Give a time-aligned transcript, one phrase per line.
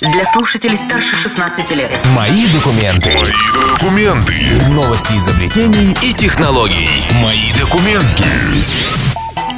[0.00, 1.90] для слушателей старше 16 лет.
[2.16, 3.10] Мои документы.
[3.10, 4.34] Мои документы.
[4.70, 6.88] Новости изобретений и технологий.
[7.22, 8.24] Мои документы.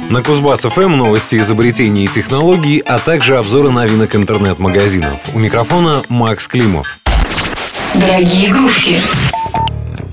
[0.09, 5.21] На Кузбасс ФМ новости изобретений и технологий, а также обзоры новинок интернет-магазинов.
[5.33, 6.99] У микрофона Макс Климов.
[7.95, 8.97] Дорогие игрушки.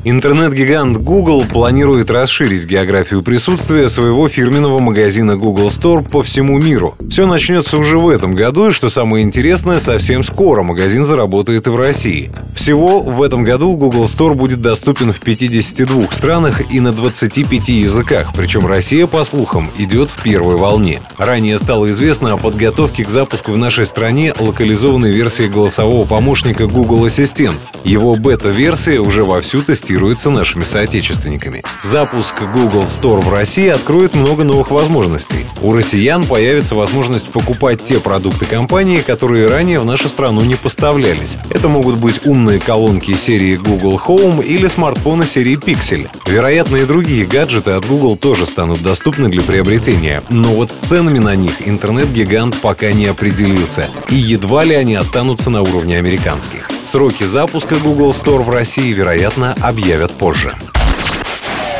[0.02, 6.94] Интернет-гигант Google планирует расширить географию присутствия своего фирменного магазина Google Store по всему миру.
[7.10, 11.70] Все начнется уже в этом году, и что самое интересное, совсем скоро магазин заработает и
[11.70, 12.30] в России.
[12.56, 18.32] Всего в этом году Google Store будет доступен в 52 странах и на 25 языках,
[18.34, 21.00] причем Россия, по слухам, идет в первой волне.
[21.18, 27.04] Ранее стало известно о подготовке к запуску в нашей стране локализованной версии голосового помощника Google
[27.04, 27.58] Ассистент.
[27.84, 29.89] Его бета-версия уже вовсю тестируется
[30.30, 31.62] нашими соотечественниками.
[31.82, 35.46] Запуск Google Store в России откроет много новых возможностей.
[35.62, 41.36] У россиян появится возможность покупать те продукты компании, которые ранее в нашу страну не поставлялись.
[41.50, 46.08] Это могут быть умные колонки серии Google Home или смартфоны серии Pixel.
[46.26, 50.22] Вероятно, и другие гаджеты от Google тоже станут доступны для приобретения.
[50.28, 53.90] Но вот с ценами на них интернет-гигант пока не определился.
[54.08, 56.68] И едва ли они останутся на уровне американских.
[56.84, 60.54] Сроки запуска Google Store в России, вероятно, объявят позже.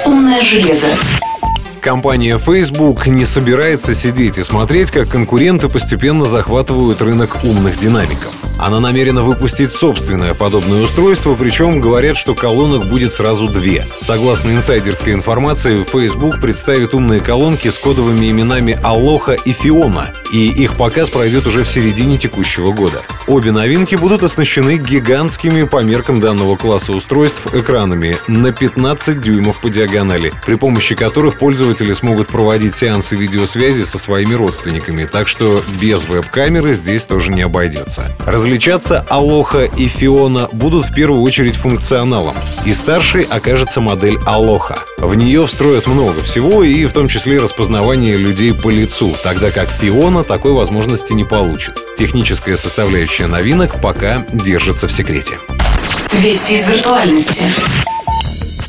[0.05, 0.87] Умное железо.
[1.81, 8.35] Компания Facebook не собирается сидеть и смотреть, как конкуренты постепенно захватывают рынок умных динамиков.
[8.61, 13.87] Она намерена выпустить собственное подобное устройство, причем говорят, что колонок будет сразу две.
[14.03, 20.75] Согласно инсайдерской информации, Facebook представит умные колонки с кодовыми именами Алоха и Фиона, и их
[20.75, 23.01] показ пройдет уже в середине текущего года.
[23.27, 29.71] Обе новинки будут оснащены гигантскими по меркам данного класса устройств экранами на 15 дюймов по
[29.71, 36.07] диагонали, при помощи которых пользователи смогут проводить сеансы видеосвязи со своими родственниками, так что без
[36.07, 38.15] веб-камеры здесь тоже не обойдется.
[38.51, 42.35] Различаться Алоха и Фиона будут в первую очередь функционалом,
[42.67, 44.81] и старшей окажется модель Алоха.
[44.99, 49.71] В нее встроят много всего, и в том числе распознавание людей по лицу, тогда как
[49.71, 51.95] Фиона такой возможности не получит.
[51.97, 55.39] Техническая составляющая новинок пока держится в секрете.
[56.11, 57.45] Вести из виртуальности.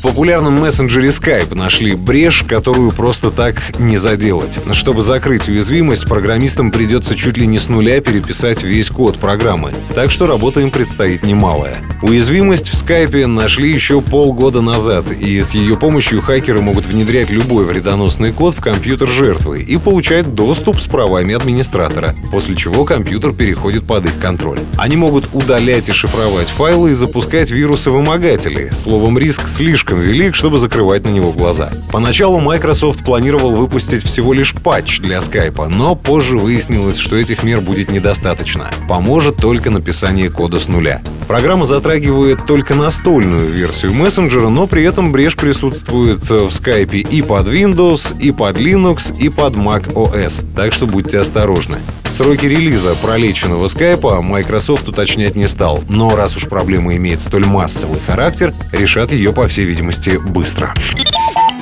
[0.02, 4.58] Популярном мессенджере Skype нашли брешь, которую просто так не заделать.
[4.72, 9.72] Чтобы закрыть уязвимость, программистам придется чуть ли не с нуля переписать весь код программы.
[9.94, 11.76] Так что работа им предстоит немалая.
[12.02, 17.64] Уязвимость в Skype нашли еще полгода назад, и с ее помощью хакеры могут внедрять любой
[17.64, 23.86] вредоносный код в компьютер жертвы и получать доступ с правами администратора, после чего компьютер переходит
[23.86, 24.58] под их контроль.
[24.78, 28.70] Они могут удалять и шифровать файлы и запускать вирусы-вымогатели.
[28.74, 31.70] Словом, риск слишком велик, чтобы закрывать на него глаза.
[31.90, 37.60] Поначалу Microsoft планировал выпустить всего лишь патч для Skype, но позже выяснилось, что этих мер
[37.60, 38.70] будет недостаточно.
[38.88, 41.02] Поможет только написание кода с нуля.
[41.32, 47.48] Программа затрагивает только настольную версию мессенджера, но при этом брешь присутствует в Skype и под
[47.48, 50.44] Windows, и под Linux, и под Mac OS.
[50.54, 51.78] Так что будьте осторожны.
[52.10, 57.98] Сроки релиза пролеченного скайпа Microsoft уточнять не стал, но раз уж проблема имеет столь массовый
[58.06, 60.74] характер, решат ее, по всей видимости, быстро.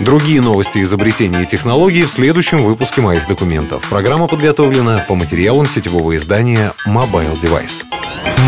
[0.01, 3.87] Другие новости изобретений и технологий в следующем выпуске моих документов.
[3.91, 7.85] Программа подготовлена по материалам сетевого издания Mobile Device.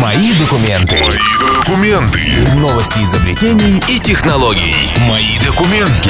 [0.01, 0.95] Мои документы.
[0.95, 2.19] Мои документы.
[2.57, 4.75] Новости изобретений и технологий.
[5.07, 6.09] Мои документы.